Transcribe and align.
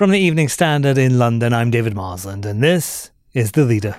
From 0.00 0.12
the 0.12 0.18
Evening 0.18 0.48
Standard 0.48 0.96
in 0.96 1.18
London, 1.18 1.52
I'm 1.52 1.70
David 1.70 1.94
Marsland, 1.94 2.46
and 2.46 2.62
this 2.62 3.10
is 3.34 3.52
The 3.52 3.66
Leader. 3.66 3.94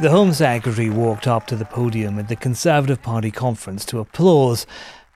The 0.00 0.10
Home 0.10 0.32
Secretary 0.32 0.90
walked 0.90 1.28
up 1.28 1.46
to 1.46 1.54
the 1.54 1.64
podium 1.64 2.18
at 2.18 2.26
the 2.26 2.34
Conservative 2.34 3.00
Party 3.00 3.30
conference 3.30 3.84
to 3.84 4.00
applause, 4.00 4.66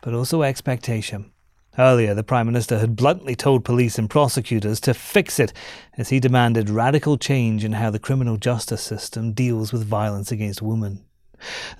but 0.00 0.14
also 0.14 0.42
expectation. 0.42 1.33
Earlier, 1.77 2.14
the 2.14 2.23
Prime 2.23 2.47
Minister 2.47 2.78
had 2.78 2.95
bluntly 2.95 3.34
told 3.34 3.64
police 3.64 3.98
and 3.98 4.08
prosecutors 4.08 4.78
to 4.83 4.95
fix 4.95 5.41
it 5.41 5.53
as 5.98 6.11
he 6.11 6.20
demanded 6.20 6.70
radical 6.70 7.19
change 7.19 7.64
in 7.64 7.73
how 7.73 7.91
the 7.91 7.98
criminal 7.98 8.36
justice 8.36 8.83
system 8.83 9.33
deals 9.33 9.73
with 9.73 9.84
violence 9.84 10.30
against 10.30 10.62
women. 10.62 11.05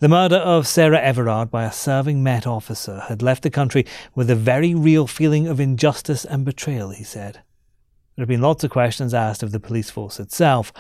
The 0.01 0.09
murder 0.09 0.37
of 0.37 0.67
Sarah 0.67 1.01
Everard 1.01 1.51
by 1.51 1.65
a 1.65 1.73
serving 1.73 2.23
Met 2.23 2.47
officer 2.47 3.01
had 3.09 3.23
left 3.23 3.43
the 3.43 3.51
country 3.51 3.87
with 4.15 4.31
a 4.31 4.35
very 4.35 4.75
real 4.75 5.07
feeling 5.07 5.47
of 5.47 5.61
injustice 5.61 6.25
and 6.25 6.45
betrayal, 6.45 6.91
he 6.91 7.05
said. 7.05 7.41
There 8.15 8.23
have 8.23 8.29
been 8.29 8.41
lots 8.41 8.65
of 8.65 8.71
questions 8.71 9.13
asked 9.13 9.43
of 9.43 9.53
the 9.53 9.61
police 9.61 9.91
force 9.91 10.19
itself, 10.19 10.73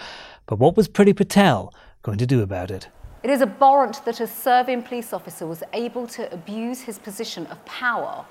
but 0.47 0.59
what 0.59 0.77
was 0.77 0.89
Priti 0.89 1.15
Patel 1.15 1.73
going 2.03 2.19
to 2.19 2.27
do 2.27 2.43
about 2.43 2.71
it? 2.71 2.89
It 3.23 3.31
is 3.31 3.43
abhorrent 3.43 4.05
that 4.05 4.21
a 4.21 4.27
serving 4.27 4.83
police 4.83 5.13
officer 5.13 5.47
was 5.47 5.63
able 5.73 6.07
to 6.09 6.33
abuse 6.33 6.83
his 6.83 6.99
position 6.99 7.47
of 7.49 7.65
power, 7.65 8.25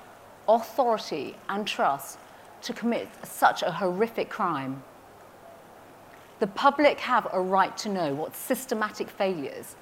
authority, 0.48 1.36
and 1.48 1.66
trust 1.66 2.18
to 2.62 2.72
commit 2.72 3.08
such 3.22 3.62
a 3.62 3.70
horrific 3.70 4.30
crime. 4.30 4.82
The 6.38 6.46
public 6.46 6.98
have 7.00 7.28
a 7.32 7.40
right 7.40 7.76
to 7.78 7.88
know 7.88 8.14
what 8.14 8.34
systematic 8.34 9.08
failures 9.08 9.76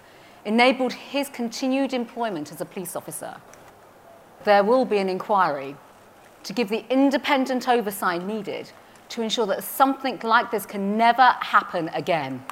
enabled 0.45 0.92
his 0.92 1.29
continued 1.29 1.92
employment 1.92 2.52
as 2.52 2.61
a 2.61 2.64
police 2.64 2.96
officer. 2.96 3.36
There 4.45 4.63
will 4.63 4.85
be 4.85 4.98
an 4.98 5.08
inquiry 5.08 5.77
to 6.42 6.52
give 6.52 6.68
the 6.68 6.85
independent 6.91 7.68
oversight 7.68 8.24
needed 8.24 8.70
to 9.08 9.23
ensure 9.23 9.46
that 9.46 9.64
something 9.64 10.18
like 10.23 10.51
this 10.51 10.67
can 10.67 10.96
never 10.96 11.36
happen 11.41 11.89
again. 11.95 12.45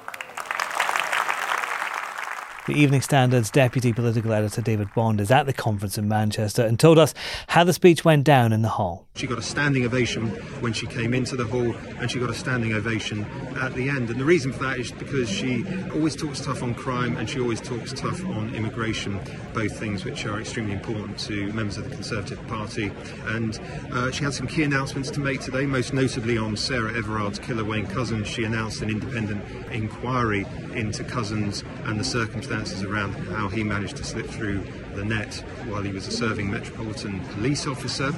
The 2.65 2.75
Evening 2.75 3.00
Standard's 3.00 3.50
deputy 3.50 3.93
political 3.93 4.33
editor 4.33 4.62
David 4.62 4.87
Bond 4.95 5.21
is 5.21 5.33
at 5.33 5.47
the 5.47 5.53
conference 5.53 5.99
in 5.99 6.06
Manchester 6.06 6.62
and 6.65 6.78
told 6.78 6.97
us 6.97 7.12
how 7.49 7.65
the 7.65 7.73
speech 7.73 8.05
went 8.05 8.23
down 8.23 8.53
in 8.53 8.62
the 8.62 8.69
hall. 8.69 9.09
She 9.17 9.27
got 9.27 9.39
a 9.39 9.43
standing 9.43 9.84
ovation 9.84 10.28
when 10.61 10.72
she 10.72 10.87
came 10.87 11.12
into 11.12 11.34
the 11.34 11.45
hall, 11.45 11.75
and 11.99 12.09
she 12.09 12.21
got 12.21 12.31
a 12.31 12.34
standing 12.34 12.72
ovation 12.72 13.25
at 13.61 13.75
the 13.75 13.89
end. 13.89 14.11
And 14.11 14.21
the 14.21 14.25
reason 14.25 14.53
for 14.53 14.62
that 14.62 14.78
is 14.78 14.93
because 14.93 15.28
she 15.28 15.65
always 15.93 16.15
talks 16.15 16.41
tough 16.41 16.62
on 16.62 16.72
crime 16.75 17.17
and 17.17 17.28
she 17.28 17.41
always 17.41 17.61
talks 17.61 17.93
tough 17.93 18.25
on 18.25 18.55
immigration, 18.55 19.19
both 19.55 19.77
things 19.77 20.05
which 20.05 20.25
are 20.25 20.41
extremely 20.41 20.72
important 20.72 21.19
to 21.19 21.53
members 21.53 21.78
of 21.78 21.91
the 21.91 21.91
Conservative 21.91 22.47
Party. 22.47 22.93
And 23.27 23.61
uh, 23.93 24.12
she 24.12 24.22
had 24.22 24.34
some 24.34 24.47
key 24.47 24.62
announcements 24.62 25.11
to 25.11 25.21
make 25.21 25.41
today, 25.41 25.67
most 25.67 25.93
notably 25.93 26.39
on 26.39 26.56
Sarah 26.56 26.97
Everard's 26.97 27.41
killer, 27.41 27.65
Wayne 27.65 27.89
Couzens. 27.89 28.27
She 28.27 28.45
announced 28.45 28.83
an 28.83 28.89
independent 28.89 29.45
inquiry 29.72 30.47
into 30.75 31.03
Couzens 31.03 31.65
and 31.87 31.99
the 31.99 32.05
circumstances 32.05 32.52
around 32.53 33.15
how 33.29 33.49
he 33.49 33.65
managed 33.65 33.97
to 33.97 34.05
slip 34.05 34.27
through 34.27 34.63
the 34.95 35.05
net 35.05 35.35
while 35.69 35.83
he 35.83 35.91
was 35.91 36.07
a 36.07 36.11
serving 36.11 36.51
Metropolitan 36.51 37.21
Police 37.31 37.67
officer. 37.67 38.13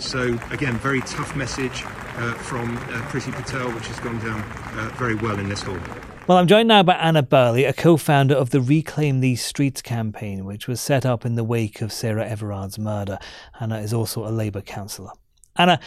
So, 0.00 0.38
again, 0.50 0.74
very 0.78 1.00
tough 1.02 1.36
message 1.36 1.84
uh, 1.84 2.34
from 2.34 2.76
uh, 2.76 3.02
Priti 3.10 3.32
Patel, 3.32 3.70
which 3.72 3.86
has 3.86 4.00
gone 4.00 4.18
down 4.18 4.40
uh, 4.40 4.92
very 4.96 5.14
well 5.14 5.38
in 5.38 5.48
this 5.48 5.62
hall. 5.62 5.78
Well, 6.26 6.36
I'm 6.36 6.48
joined 6.48 6.66
now 6.66 6.82
by 6.82 6.94
Anna 6.94 7.22
Birley, 7.22 7.68
a 7.68 7.72
co 7.72 7.96
founder 7.96 8.34
of 8.34 8.50
the 8.50 8.60
Reclaim 8.60 9.20
These 9.20 9.44
Streets 9.44 9.80
campaign, 9.82 10.44
which 10.44 10.66
was 10.66 10.80
set 10.80 11.06
up 11.06 11.24
in 11.24 11.36
the 11.36 11.44
wake 11.44 11.80
of 11.80 11.92
Sarah 11.92 12.26
Everard's 12.26 12.80
murder. 12.80 13.18
Anna 13.60 13.78
is 13.78 13.94
also 13.94 14.26
a 14.26 14.30
Labour 14.30 14.62
councillor. 14.62 15.12
Anna, 15.54 15.78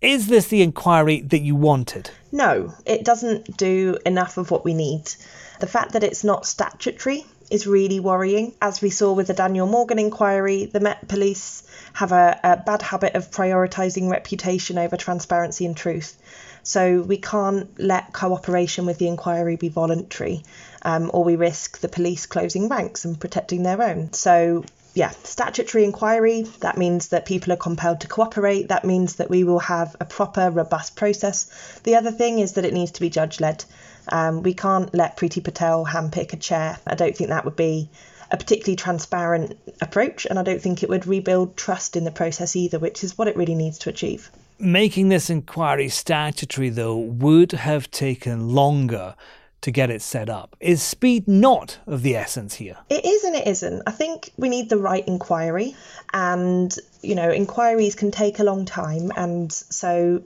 is 0.00 0.28
this 0.28 0.46
the 0.46 0.62
inquiry 0.62 1.20
that 1.22 1.40
you 1.40 1.56
wanted? 1.56 2.10
No, 2.30 2.72
it 2.86 3.04
doesn't 3.04 3.56
do 3.56 3.98
enough 4.06 4.38
of 4.38 4.52
what 4.52 4.64
we 4.64 4.72
need. 4.72 5.10
The 5.58 5.66
fact 5.66 5.92
that 5.92 6.04
it's 6.04 6.24
not 6.24 6.46
statutory 6.46 7.26
is 7.50 7.66
really 7.66 8.00
worrying. 8.00 8.54
As 8.62 8.80
we 8.80 8.90
saw 8.90 9.12
with 9.12 9.26
the 9.26 9.34
Daniel 9.34 9.66
Morgan 9.66 9.98
inquiry, 9.98 10.66
the 10.66 10.80
Met 10.80 11.08
Police 11.08 11.62
have 11.92 12.12
a, 12.12 12.38
a 12.42 12.56
bad 12.56 12.82
habit 12.82 13.14
of 13.14 13.30
prioritising 13.30 14.10
reputation 14.10 14.78
over 14.78 14.96
transparency 14.96 15.66
and 15.66 15.76
truth. 15.76 16.16
So 16.62 17.00
we 17.02 17.16
can't 17.16 17.78
let 17.78 18.12
cooperation 18.12 18.86
with 18.86 18.98
the 18.98 19.08
inquiry 19.08 19.56
be 19.56 19.68
voluntary, 19.68 20.42
um, 20.82 21.10
or 21.12 21.24
we 21.24 21.36
risk 21.36 21.78
the 21.80 21.88
police 21.88 22.26
closing 22.26 22.68
ranks 22.68 23.04
and 23.04 23.18
protecting 23.18 23.62
their 23.62 23.82
own. 23.82 24.12
So 24.12 24.64
yeah, 24.92 25.10
statutory 25.10 25.84
inquiry, 25.84 26.42
that 26.60 26.76
means 26.76 27.08
that 27.08 27.24
people 27.24 27.52
are 27.52 27.56
compelled 27.56 28.00
to 28.00 28.08
cooperate. 28.08 28.68
That 28.68 28.84
means 28.84 29.16
that 29.16 29.30
we 29.30 29.44
will 29.44 29.60
have 29.60 29.94
a 30.00 30.04
proper, 30.04 30.50
robust 30.50 30.96
process. 30.96 31.80
The 31.84 31.94
other 31.94 32.10
thing 32.10 32.40
is 32.40 32.52
that 32.52 32.64
it 32.64 32.74
needs 32.74 32.92
to 32.92 33.00
be 33.00 33.08
judge 33.08 33.40
led. 33.40 33.64
Um, 34.10 34.42
we 34.42 34.54
can't 34.54 34.92
let 34.94 35.16
Priti 35.16 35.42
Patel 35.42 35.86
handpick 35.86 36.32
a 36.32 36.36
chair. 36.36 36.78
I 36.86 36.94
don't 36.94 37.16
think 37.16 37.30
that 37.30 37.44
would 37.44 37.56
be 37.56 37.88
a 38.30 38.36
particularly 38.36 38.76
transparent 38.76 39.58
approach, 39.80 40.26
and 40.26 40.38
I 40.38 40.42
don't 40.42 40.60
think 40.60 40.82
it 40.82 40.88
would 40.88 41.06
rebuild 41.06 41.56
trust 41.56 41.96
in 41.96 42.04
the 42.04 42.10
process 42.10 42.54
either, 42.54 42.78
which 42.78 43.02
is 43.02 43.18
what 43.18 43.28
it 43.28 43.36
really 43.36 43.54
needs 43.54 43.78
to 43.78 43.90
achieve. 43.90 44.30
Making 44.58 45.08
this 45.08 45.30
inquiry 45.30 45.88
statutory, 45.88 46.68
though, 46.68 46.96
would 46.96 47.52
have 47.52 47.90
taken 47.90 48.50
longer 48.50 49.14
to 49.62 49.70
get 49.70 49.90
it 49.90 50.00
set 50.00 50.28
up. 50.28 50.56
Is 50.60 50.82
speed 50.82 51.28
not 51.28 51.78
of 51.86 52.02
the 52.02 52.16
essence 52.16 52.54
here? 52.54 52.78
It 52.88 53.04
is 53.04 53.24
and 53.24 53.36
it 53.36 53.46
isn't. 53.46 53.82
I 53.86 53.90
think 53.90 54.30
we 54.36 54.48
need 54.48 54.68
the 54.70 54.78
right 54.78 55.06
inquiry, 55.06 55.76
and 56.12 56.74
you 57.02 57.14
know, 57.14 57.30
inquiries 57.30 57.94
can 57.94 58.10
take 58.10 58.38
a 58.38 58.44
long 58.44 58.64
time, 58.64 59.12
and 59.16 59.52
so 59.52 60.22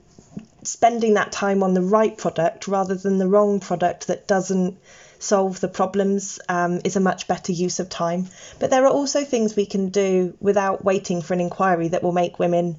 spending 0.67 1.15
that 1.15 1.31
time 1.31 1.63
on 1.63 1.73
the 1.73 1.81
right 1.81 2.17
product 2.17 2.67
rather 2.67 2.95
than 2.95 3.17
the 3.17 3.27
wrong 3.27 3.59
product 3.59 4.07
that 4.07 4.27
doesn't 4.27 4.77
solve 5.19 5.59
the 5.59 5.67
problems 5.67 6.39
um, 6.49 6.81
is 6.83 6.95
a 6.95 6.99
much 6.99 7.27
better 7.27 7.51
use 7.51 7.79
of 7.79 7.89
time. 7.89 8.27
But 8.59 8.69
there 8.69 8.85
are 8.85 8.91
also 8.91 9.23
things 9.23 9.55
we 9.55 9.65
can 9.65 9.89
do 9.89 10.35
without 10.39 10.83
waiting 10.83 11.21
for 11.21 11.33
an 11.33 11.41
inquiry 11.41 11.89
that 11.89 12.03
will 12.03 12.11
make 12.11 12.39
women 12.39 12.77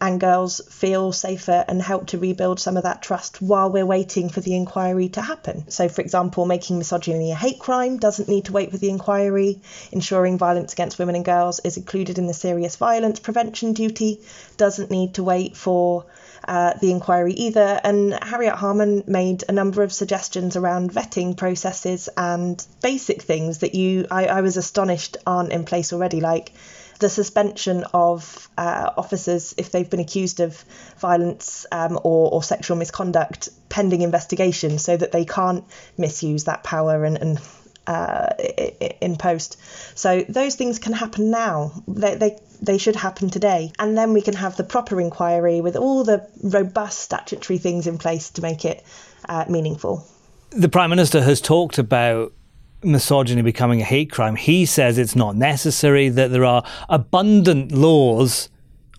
and 0.00 0.20
girls 0.20 0.60
feel 0.68 1.12
safer 1.12 1.64
and 1.66 1.80
help 1.80 2.08
to 2.08 2.18
rebuild 2.18 2.58
some 2.60 2.76
of 2.76 2.82
that 2.82 3.00
trust 3.00 3.40
while 3.40 3.70
we're 3.70 3.86
waiting 3.86 4.28
for 4.28 4.40
the 4.40 4.54
inquiry 4.54 5.08
to 5.08 5.22
happen. 5.22 5.64
So, 5.70 5.88
for 5.88 6.02
example, 6.02 6.46
making 6.46 6.78
misogyny 6.78 7.32
a 7.32 7.34
hate 7.34 7.60
crime 7.60 7.98
doesn't 7.98 8.28
need 8.28 8.46
to 8.46 8.52
wait 8.52 8.70
for 8.70 8.76
the 8.76 8.90
inquiry. 8.90 9.60
Ensuring 9.92 10.36
violence 10.36 10.72
against 10.72 10.98
women 10.98 11.14
and 11.14 11.24
girls 11.24 11.60
is 11.60 11.76
included 11.76 12.18
in 12.18 12.26
the 12.26 12.34
serious 12.34 12.76
violence 12.76 13.20
prevention 13.20 13.72
duty 13.72 14.20
doesn't 14.56 14.90
need 14.90 15.14
to 15.14 15.22
wait 15.22 15.56
for 15.56 16.04
uh, 16.46 16.74
the 16.80 16.90
inquiry 16.90 17.32
either. 17.32 17.80
And 17.82 18.18
Harriet 18.22 18.54
Harman 18.54 19.04
made 19.06 19.44
a 19.48 19.52
number 19.52 19.82
of 19.82 19.92
suggestions 19.92 20.56
around 20.56 20.92
vetting 20.92 21.36
processes 21.36 22.08
and 22.16 22.64
basic 22.82 23.22
things 23.22 23.58
that 23.58 23.74
you, 23.74 24.06
I, 24.10 24.26
I 24.26 24.40
was 24.40 24.56
astonished 24.56 25.16
aren't 25.26 25.52
in 25.52 25.64
place 25.64 25.92
already, 25.92 26.20
like 26.20 26.52
the 27.00 27.08
suspension 27.08 27.84
of 27.92 28.48
uh, 28.56 28.90
officers 28.96 29.54
if 29.58 29.70
they've 29.70 29.90
been 29.90 30.00
accused 30.00 30.40
of 30.40 30.64
violence 30.98 31.66
um, 31.72 31.98
or, 32.02 32.32
or, 32.32 32.42
sexual 32.42 32.76
misconduct 32.76 33.48
pending 33.68 34.02
investigation 34.02 34.78
so 34.78 34.96
that 34.96 35.12
they 35.12 35.24
can't 35.24 35.64
misuse 35.98 36.44
that 36.44 36.62
power 36.62 37.04
and, 37.04 37.18
and 37.18 37.40
uh, 37.86 38.28
in 39.00 39.16
post. 39.16 39.58
So 39.94 40.22
those 40.28 40.54
things 40.54 40.78
can 40.78 40.92
happen 40.92 41.30
now. 41.30 41.72
They, 41.86 42.14
they 42.16 42.38
they 42.62 42.78
should 42.78 42.96
happen 42.96 43.30
today, 43.30 43.72
and 43.78 43.96
then 43.96 44.12
we 44.12 44.22
can 44.22 44.34
have 44.34 44.56
the 44.56 44.64
proper 44.64 45.00
inquiry 45.00 45.60
with 45.60 45.76
all 45.76 46.04
the 46.04 46.26
robust 46.42 47.00
statutory 47.00 47.58
things 47.58 47.86
in 47.86 47.98
place 47.98 48.30
to 48.30 48.42
make 48.42 48.64
it 48.64 48.82
uh, 49.28 49.44
meaningful. 49.48 50.06
The 50.50 50.68
prime 50.68 50.90
minister 50.90 51.20
has 51.20 51.40
talked 51.40 51.78
about 51.78 52.32
misogyny 52.82 53.42
becoming 53.42 53.80
a 53.80 53.84
hate 53.84 54.10
crime. 54.10 54.36
He 54.36 54.66
says 54.66 54.98
it's 54.98 55.16
not 55.16 55.36
necessary, 55.36 56.08
that 56.10 56.30
there 56.30 56.44
are 56.44 56.64
abundant 56.88 57.72
laws 57.72 58.48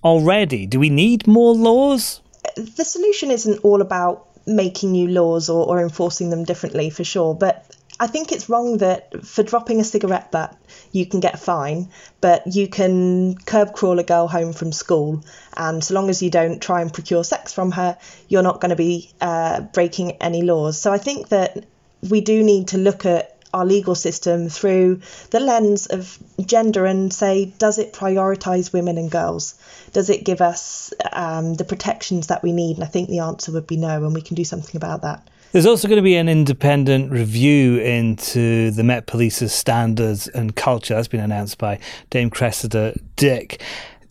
already. 0.03 0.65
Do 0.65 0.79
we 0.79 0.89
need 0.89 1.27
more 1.27 1.53
laws? 1.53 2.21
The 2.55 2.85
solution 2.85 3.31
isn't 3.31 3.59
all 3.63 3.81
about 3.81 4.27
making 4.47 4.91
new 4.91 5.07
laws 5.07 5.49
or, 5.49 5.65
or 5.65 5.81
enforcing 5.81 6.29
them 6.29 6.43
differently, 6.43 6.89
for 6.89 7.03
sure. 7.03 7.33
But 7.33 7.74
I 7.97 8.07
think 8.07 8.31
it's 8.31 8.49
wrong 8.49 8.79
that 8.79 9.25
for 9.25 9.41
dropping 9.41 9.79
a 9.79 9.85
cigarette 9.85 10.29
butt, 10.31 10.57
you 10.91 11.05
can 11.05 11.21
get 11.21 11.35
a 11.35 11.37
fine, 11.37 11.89
but 12.19 12.53
you 12.53 12.67
can 12.67 13.37
curb 13.37 13.73
crawl 13.73 13.99
a 13.99 14.03
girl 14.03 14.27
home 14.27 14.51
from 14.51 14.73
school. 14.73 15.23
And 15.55 15.81
so 15.81 15.93
long 15.93 16.09
as 16.09 16.21
you 16.21 16.29
don't 16.29 16.61
try 16.61 16.81
and 16.81 16.93
procure 16.93 17.23
sex 17.23 17.53
from 17.53 17.71
her, 17.71 17.97
you're 18.27 18.43
not 18.43 18.59
going 18.59 18.71
to 18.71 18.75
be 18.75 19.11
uh, 19.21 19.61
breaking 19.61 20.13
any 20.13 20.41
laws. 20.41 20.79
So 20.79 20.91
I 20.91 20.97
think 20.97 21.29
that 21.29 21.65
we 22.09 22.19
do 22.19 22.43
need 22.43 22.69
to 22.69 22.77
look 22.77 23.05
at 23.05 23.31
our 23.53 23.65
legal 23.65 23.95
system 23.95 24.49
through 24.49 24.99
the 25.29 25.39
lens 25.39 25.85
of 25.85 26.19
gender 26.45 26.85
and 26.85 27.13
say, 27.13 27.53
does 27.57 27.79
it 27.79 27.93
prioritise 27.93 28.73
women 28.73 28.97
and 28.97 29.09
girls? 29.09 29.55
Does 29.93 30.09
it 30.09 30.25
give 30.25 30.41
us 30.41 30.93
um, 31.13 31.53
the 31.53 31.63
protections 31.63 32.27
that 32.27 32.43
we 32.43 32.51
need? 32.51 32.75
And 32.75 32.83
I 32.83 32.87
think 32.87 33.07
the 33.07 33.19
answer 33.19 33.53
would 33.53 33.67
be 33.67 33.77
no, 33.77 34.03
and 34.03 34.13
we 34.13 34.21
can 34.21 34.35
do 34.35 34.43
something 34.43 34.75
about 34.75 35.03
that. 35.03 35.25
There's 35.55 35.65
also 35.65 35.87
going 35.87 35.99
to 35.99 36.03
be 36.03 36.17
an 36.17 36.27
independent 36.27 37.13
review 37.13 37.77
into 37.77 38.71
the 38.71 38.83
Met 38.83 39.07
Police's 39.07 39.53
standards 39.53 40.27
and 40.27 40.53
culture. 40.53 40.95
That's 40.95 41.07
been 41.07 41.21
announced 41.21 41.57
by 41.59 41.79
Dame 42.09 42.29
Cressida 42.29 42.93
Dick. 43.15 43.61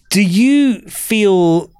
Do 0.08 0.22
you 0.22 0.80
feel 0.88 1.70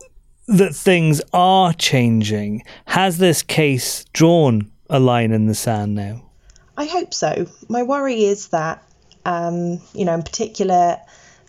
that 0.49 0.75
things 0.75 1.23
are 1.33 1.73
changing? 1.73 2.63
Has 2.85 3.17
this 3.17 3.43
case 3.43 4.05
drawn 4.13 4.71
a 4.91 5.01
line 5.01 5.33
in 5.33 5.47
the 5.47 5.55
sand 5.55 5.95
now? 5.95 6.21
I 6.77 6.85
hope 6.85 7.15
so. 7.15 7.47
My 7.67 7.85
worry 7.85 8.23
is 8.23 8.49
that, 8.49 8.87
um, 9.25 9.81
you 9.95 10.05
know, 10.05 10.13
in 10.13 10.23
particular, 10.25 10.99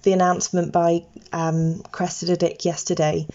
the 0.03 0.13
announcement 0.13 0.71
by 0.71 1.03
um, 1.33 1.83
Cressida 1.91 2.38
Dick 2.38 2.63
yesterday, 2.63 3.27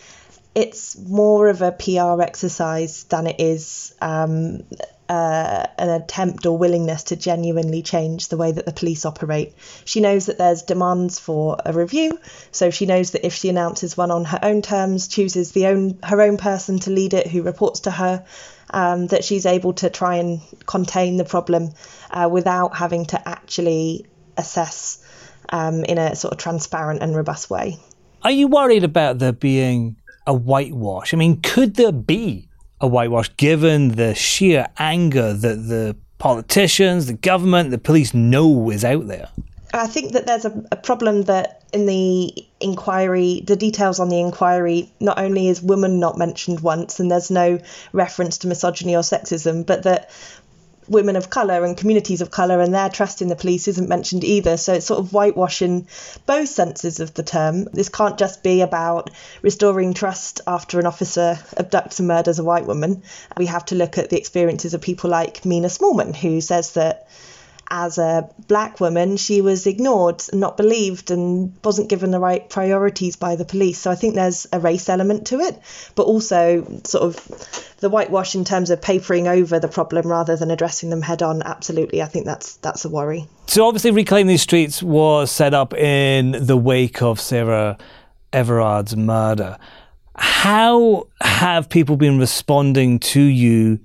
it's 0.54 0.98
more 0.98 1.48
of 1.48 1.62
a 1.62 1.72
PR 1.72 2.22
exercise 2.22 3.04
than 3.04 3.26
it 3.26 3.40
is 3.40 3.94
um, 4.00 4.62
uh, 5.08 5.66
an 5.78 5.90
attempt 5.90 6.46
or 6.46 6.56
willingness 6.56 7.04
to 7.04 7.16
genuinely 7.16 7.82
change 7.82 8.28
the 8.28 8.36
way 8.36 8.52
that 8.52 8.66
the 8.66 8.72
police 8.72 9.04
operate. 9.04 9.54
She 9.84 10.00
knows 10.00 10.26
that 10.26 10.38
there's 10.38 10.62
demands 10.62 11.18
for 11.18 11.56
a 11.64 11.72
review, 11.72 12.18
so 12.50 12.70
she 12.70 12.86
knows 12.86 13.12
that 13.12 13.26
if 13.26 13.34
she 13.34 13.48
announces 13.48 13.96
one 13.96 14.10
on 14.10 14.24
her 14.24 14.38
own 14.42 14.62
terms, 14.62 15.08
chooses 15.08 15.52
the 15.52 15.66
own 15.66 15.98
her 16.02 16.20
own 16.20 16.36
person 16.36 16.78
to 16.80 16.90
lead 16.90 17.14
it, 17.14 17.26
who 17.26 17.42
reports 17.42 17.80
to 17.80 17.90
her, 17.90 18.24
um, 18.70 19.06
that 19.08 19.24
she's 19.24 19.46
able 19.46 19.72
to 19.74 19.90
try 19.90 20.16
and 20.16 20.40
contain 20.66 21.16
the 21.16 21.24
problem 21.24 21.70
uh, 22.10 22.28
without 22.30 22.76
having 22.76 23.06
to 23.06 23.28
actually 23.28 24.06
assess 24.36 25.04
um, 25.48 25.84
in 25.84 25.98
a 25.98 26.14
sort 26.14 26.32
of 26.32 26.38
transparent 26.38 27.02
and 27.02 27.14
robust 27.14 27.50
way. 27.50 27.78
Are 28.22 28.30
you 28.30 28.48
worried 28.48 28.84
about 28.84 29.18
there 29.18 29.32
being 29.32 29.96
a 30.30 30.34
whitewash? 30.34 31.12
I 31.12 31.16
mean, 31.16 31.40
could 31.40 31.74
there 31.74 31.92
be 31.92 32.48
a 32.80 32.86
whitewash 32.86 33.30
given 33.36 33.96
the 33.96 34.14
sheer 34.14 34.68
anger 34.78 35.34
that 35.34 35.56
the 35.66 35.96
politicians, 36.18 37.06
the 37.06 37.14
government, 37.14 37.72
the 37.72 37.78
police 37.78 38.14
know 38.14 38.70
is 38.70 38.84
out 38.84 39.08
there? 39.08 39.28
I 39.74 39.86
think 39.86 40.12
that 40.12 40.26
there's 40.26 40.44
a, 40.44 40.64
a, 40.72 40.76
problem 40.76 41.22
that 41.22 41.62
in 41.72 41.86
the 41.86 42.32
inquiry, 42.60 43.42
the 43.46 43.56
details 43.56 44.00
on 44.00 44.08
the 44.08 44.20
inquiry, 44.20 44.92
not 45.00 45.18
only 45.18 45.48
is 45.48 45.62
woman 45.62 46.00
not 46.00 46.18
mentioned 46.18 46.60
once 46.60 46.98
and 46.98 47.10
there's 47.10 47.30
no 47.30 47.60
reference 47.92 48.38
to 48.38 48.48
misogyny 48.48 48.96
or 48.96 49.02
sexism, 49.02 49.64
but 49.64 49.84
that 49.84 50.10
women 50.90 51.14
of 51.14 51.30
colour 51.30 51.64
and 51.64 51.76
communities 51.76 52.20
of 52.20 52.32
colour 52.32 52.60
and 52.60 52.74
their 52.74 52.88
trust 52.88 53.22
in 53.22 53.28
the 53.28 53.36
police 53.36 53.68
isn't 53.68 53.88
mentioned 53.88 54.24
either. 54.24 54.56
So 54.56 54.74
it's 54.74 54.86
sort 54.86 54.98
of 54.98 55.12
whitewashing 55.12 55.86
both 56.26 56.48
senses 56.48 56.98
of 56.98 57.14
the 57.14 57.22
term. 57.22 57.64
This 57.72 57.88
can't 57.88 58.18
just 58.18 58.42
be 58.42 58.60
about 58.60 59.10
restoring 59.40 59.94
trust 59.94 60.40
after 60.48 60.80
an 60.80 60.86
officer 60.86 61.38
abducts 61.56 62.00
and 62.00 62.08
murders 62.08 62.40
a 62.40 62.44
white 62.44 62.66
woman. 62.66 63.04
We 63.36 63.46
have 63.46 63.64
to 63.66 63.76
look 63.76 63.98
at 63.98 64.10
the 64.10 64.18
experiences 64.18 64.74
of 64.74 64.80
people 64.80 65.10
like 65.10 65.44
Mina 65.44 65.68
Smallman, 65.68 66.14
who 66.14 66.40
says 66.40 66.72
that 66.72 67.06
as 67.70 67.98
a 67.98 68.28
black 68.48 68.80
woman, 68.80 69.16
she 69.16 69.40
was 69.40 69.66
ignored 69.66 70.22
not 70.32 70.56
believed 70.56 71.10
and 71.10 71.52
wasn't 71.62 71.88
given 71.88 72.10
the 72.10 72.18
right 72.18 72.48
priorities 72.50 73.16
by 73.16 73.36
the 73.36 73.44
police. 73.44 73.78
So 73.78 73.90
I 73.90 73.94
think 73.94 74.14
there's 74.14 74.46
a 74.52 74.58
race 74.58 74.88
element 74.88 75.28
to 75.28 75.38
it, 75.40 75.58
but 75.94 76.02
also 76.04 76.80
sort 76.84 77.04
of 77.04 77.76
the 77.78 77.88
whitewash 77.88 78.34
in 78.34 78.44
terms 78.44 78.70
of 78.70 78.82
papering 78.82 79.28
over 79.28 79.60
the 79.60 79.68
problem 79.68 80.08
rather 80.08 80.36
than 80.36 80.50
addressing 80.50 80.90
them 80.90 81.02
head 81.02 81.22
on. 81.22 81.42
Absolutely, 81.42 82.02
I 82.02 82.06
think 82.06 82.26
that's 82.26 82.56
that's 82.56 82.84
a 82.84 82.88
worry. 82.88 83.26
So 83.46 83.66
obviously, 83.66 83.92
reclaim 83.92 84.26
these 84.26 84.42
streets 84.42 84.82
was 84.82 85.30
set 85.30 85.54
up 85.54 85.72
in 85.74 86.32
the 86.32 86.56
wake 86.56 87.02
of 87.02 87.20
Sarah 87.20 87.78
Everard's 88.32 88.96
murder. 88.96 89.58
How 90.16 91.06
have 91.20 91.68
people 91.68 91.96
been 91.96 92.18
responding 92.18 92.98
to 92.98 93.20
you? 93.20 93.80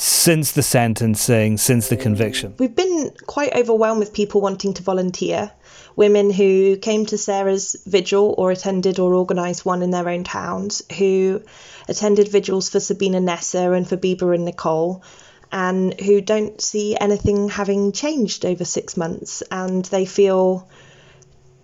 Since 0.00 0.52
the 0.52 0.62
sentencing, 0.62 1.56
since 1.56 1.88
the 1.88 1.96
mm. 1.96 2.02
conviction? 2.02 2.54
We've 2.56 2.74
been 2.74 3.10
quite 3.26 3.52
overwhelmed 3.56 3.98
with 3.98 4.12
people 4.12 4.40
wanting 4.40 4.74
to 4.74 4.84
volunteer. 4.84 5.50
Women 5.96 6.30
who 6.30 6.76
came 6.76 7.04
to 7.06 7.18
Sarah's 7.18 7.74
vigil 7.84 8.32
or 8.38 8.52
attended 8.52 9.00
or 9.00 9.16
organised 9.16 9.66
one 9.66 9.82
in 9.82 9.90
their 9.90 10.08
own 10.08 10.22
towns, 10.22 10.82
who 10.96 11.42
attended 11.88 12.28
vigils 12.28 12.68
for 12.68 12.78
Sabina 12.78 13.18
Nessa 13.18 13.72
and 13.72 13.88
for 13.88 13.96
Bibaa 13.96 14.36
and 14.36 14.44
Nicole, 14.44 15.02
and 15.50 15.98
who 15.98 16.20
don't 16.20 16.60
see 16.60 16.96
anything 16.96 17.48
having 17.48 17.90
changed 17.90 18.46
over 18.46 18.64
six 18.64 18.96
months. 18.96 19.42
And 19.50 19.84
they 19.86 20.04
feel 20.04 20.68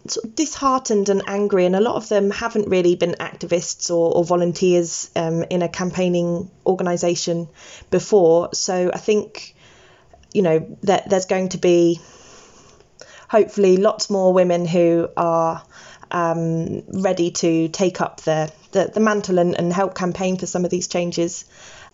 sort 0.07 0.27
of 0.27 0.35
disheartened 0.35 1.09
and 1.09 1.23
angry, 1.27 1.65
and 1.67 1.75
a 1.75 1.81
lot 1.81 1.97
of 1.97 2.09
them 2.09 2.31
haven't 2.31 2.69
really 2.69 2.97
been 2.97 3.15
activists 3.21 3.91
or, 3.91 4.15
or 4.15 4.25
volunteers 4.25 5.11
um, 5.17 5.45
in 5.45 5.63
a 5.63 5.69
campaigning 5.69 6.51
organisation 6.67 7.49
before. 7.91 8.51
So 8.53 8.91
I 8.93 8.99
think, 8.99 9.55
you 10.33 10.43
know, 10.43 10.77
that 10.83 11.09
there's 11.09 11.27
going 11.27 11.51
to 11.51 11.59
be 11.59 12.01
hopefully 13.29 13.79
lots 13.79 14.11
more 14.11 14.33
women 14.33 14.67
who 14.67 15.09
are 15.17 15.63
um, 16.11 16.83
ready 16.89 17.31
to 17.31 17.69
take 17.69 18.01
up 18.01 18.21
the, 18.21 18.53
the, 18.73 18.91
the 18.93 19.01
mantle 19.01 19.39
and, 19.39 19.55
and 19.59 19.73
help 19.73 19.95
campaign 19.95 20.37
for 20.37 20.47
some 20.47 20.65
of 20.65 20.71
these 20.71 20.87
changes. 20.87 21.45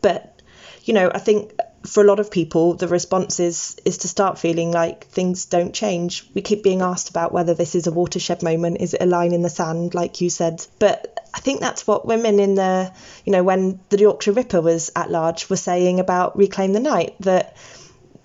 But, 0.02 0.42
you 0.82 0.94
know, 0.94 1.10
I 1.14 1.18
think 1.18 1.52
for 1.86 2.02
a 2.02 2.06
lot 2.06 2.20
of 2.20 2.30
people, 2.30 2.74
the 2.74 2.88
response 2.88 3.40
is 3.40 3.76
is 3.84 3.98
to 3.98 4.08
start 4.08 4.38
feeling 4.38 4.70
like 4.70 5.06
things 5.06 5.46
don't 5.46 5.72
change. 5.72 6.28
We 6.34 6.42
keep 6.42 6.62
being 6.62 6.82
asked 6.82 7.08
about 7.08 7.32
whether 7.32 7.54
this 7.54 7.74
is 7.74 7.86
a 7.86 7.92
watershed 7.92 8.42
moment, 8.42 8.80
is 8.80 8.94
it 8.94 9.02
a 9.02 9.06
line 9.06 9.32
in 9.32 9.42
the 9.42 9.48
sand, 9.48 9.94
like 9.94 10.20
you 10.20 10.28
said. 10.28 10.66
But 10.78 11.18
I 11.32 11.40
think 11.40 11.60
that's 11.60 11.86
what 11.86 12.06
women 12.06 12.38
in 12.38 12.54
the, 12.54 12.92
you 13.24 13.32
know, 13.32 13.42
when 13.42 13.80
the 13.88 13.98
Yorkshire 13.98 14.32
Ripper 14.32 14.60
was 14.60 14.90
at 14.94 15.10
large, 15.10 15.48
were 15.48 15.56
saying 15.56 16.00
about 16.00 16.36
Reclaim 16.36 16.72
the 16.72 16.80
Night 16.80 17.14
that 17.20 17.56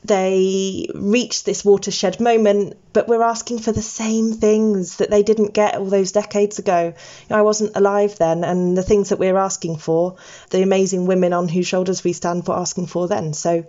they 0.07 0.87
reached 0.93 1.45
this 1.45 1.65
watershed 1.65 2.19
moment, 2.19 2.77
but 2.93 3.07
we're 3.07 3.23
asking 3.23 3.59
for 3.59 3.71
the 3.71 3.81
same 3.81 4.33
things 4.33 4.97
that 4.97 5.09
they 5.09 5.23
didn't 5.23 5.53
get 5.53 5.75
all 5.75 5.85
those 5.85 6.11
decades 6.11 6.59
ago. 6.59 6.93
You 6.95 7.27
know, 7.29 7.37
I 7.37 7.41
wasn't 7.41 7.75
alive 7.75 8.17
then, 8.17 8.43
and 8.43 8.77
the 8.77 8.83
things 8.83 9.09
that 9.09 9.19
we're 9.19 9.37
asking 9.37 9.77
for, 9.77 10.17
the 10.51 10.61
amazing 10.61 11.07
women 11.07 11.33
on 11.33 11.47
whose 11.47 11.67
shoulders 11.67 12.03
we 12.03 12.13
stand 12.13 12.45
for 12.45 12.55
asking 12.55 12.87
for 12.87 13.07
then. 13.07 13.33
So 13.33 13.65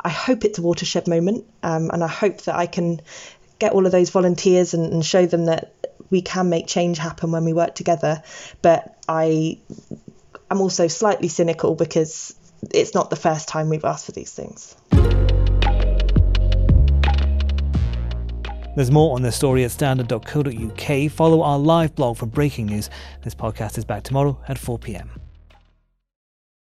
I 0.00 0.08
hope 0.08 0.44
it's 0.44 0.58
a 0.58 0.62
watershed 0.62 1.06
moment, 1.06 1.46
um, 1.62 1.90
and 1.92 2.02
I 2.02 2.08
hope 2.08 2.42
that 2.42 2.54
I 2.54 2.66
can 2.66 3.00
get 3.58 3.72
all 3.72 3.84
of 3.84 3.92
those 3.92 4.10
volunteers 4.10 4.74
and, 4.74 4.92
and 4.92 5.04
show 5.04 5.26
them 5.26 5.46
that 5.46 5.74
we 6.10 6.22
can 6.22 6.48
make 6.48 6.66
change 6.66 6.98
happen 6.98 7.30
when 7.30 7.44
we 7.44 7.52
work 7.52 7.74
together. 7.74 8.22
But 8.62 8.96
I 9.06 9.58
am 10.50 10.60
also 10.60 10.88
slightly 10.88 11.28
cynical 11.28 11.74
because 11.74 12.34
it's 12.72 12.94
not 12.94 13.10
the 13.10 13.16
first 13.16 13.48
time 13.48 13.68
we've 13.68 13.84
asked 13.84 14.06
for 14.06 14.12
these 14.12 14.32
things. 14.32 14.76
There's 18.74 18.90
more 18.90 19.14
on 19.14 19.22
this 19.22 19.36
story 19.36 19.64
at 19.64 19.70
standard.co.uk. 19.70 21.10
Follow 21.12 21.42
our 21.42 21.58
live 21.58 21.94
blog 21.94 22.16
for 22.16 22.26
breaking 22.26 22.66
news. 22.66 22.90
This 23.22 23.34
podcast 23.34 23.78
is 23.78 23.84
back 23.84 24.02
tomorrow 24.02 24.40
at 24.48 24.58
4 24.58 24.78
pm. 24.78 25.10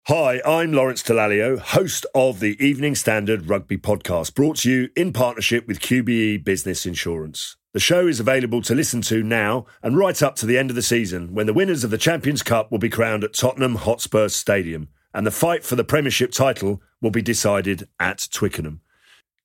Hi, 0.08 0.42
I'm 0.44 0.74
Lawrence 0.74 1.04
Dallaglio, 1.04 1.60
host 1.60 2.08
of 2.16 2.40
the 2.40 2.58
Evening 2.66 2.96
Standard 2.96 3.48
Rugby 3.48 3.78
Podcast, 3.78 4.34
brought 4.34 4.58
to 4.58 4.72
you 4.72 4.90
in 4.96 5.14
partnership 5.14 5.68
with 5.68 5.80
QBE 5.82 6.44
Business 6.44 6.88
Insurance. 6.88 7.58
The 7.74 7.80
show 7.80 8.08
is 8.08 8.20
available 8.20 8.64
to 8.64 8.74
listen 8.74 9.02
to 9.04 9.22
now 9.22 9.68
and 9.84 9.96
right 9.96 10.20
up 10.24 10.36
to 10.38 10.48
the 10.48 10.58
end 10.58 10.72
of 10.72 10.76
the 10.76 10.82
season 10.82 11.36
when 11.36 11.46
the 11.46 11.54
winners 11.54 11.84
of 11.84 11.92
the 11.92 12.00
Champions 12.00 12.42
Cup 12.42 12.72
will 12.72 12.80
be 12.80 12.90
crowned 12.90 13.24
at 13.24 13.36
Tottenham 13.36 13.76
Hotspur 13.76 14.30
Stadium 14.30 14.88
and 15.14 15.28
the 15.28 15.32
fight 15.32 15.64
for 15.64 15.76
the 15.76 15.84
Premiership 15.84 16.32
title 16.32 16.82
will 17.02 17.12
be 17.12 17.22
decided 17.22 17.88
at 18.00 18.28
Twickenham. 18.32 18.82